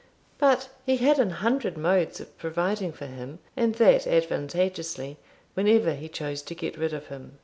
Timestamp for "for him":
2.91-3.37